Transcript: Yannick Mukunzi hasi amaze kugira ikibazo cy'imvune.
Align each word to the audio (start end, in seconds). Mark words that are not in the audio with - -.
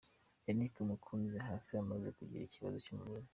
Yannick 0.45 0.75
Mukunzi 0.89 1.37
hasi 1.47 1.69
amaze 1.83 2.07
kugira 2.17 2.45
ikibazo 2.45 2.77
cy'imvune. 2.85 3.27